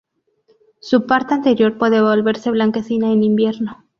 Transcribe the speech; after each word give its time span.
Su 0.79 1.05
parte 1.05 1.35
anterior 1.35 1.77
puede 1.77 2.01
volverse 2.01 2.49
blanquecina 2.49 3.11
en 3.11 3.21
invierno. 3.21 3.85